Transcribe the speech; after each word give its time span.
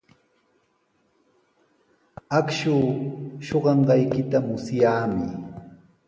Akshuu 2.39 2.85
suqanqaykita 3.45 4.37
musyaami. 4.47 5.27